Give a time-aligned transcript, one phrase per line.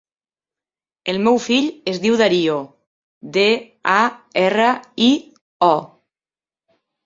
[1.11, 2.57] El meu fill es diu Dario:
[3.37, 3.45] de,
[3.99, 4.01] a,
[4.47, 4.73] erra,
[5.11, 5.15] i,
[5.73, 5.75] o.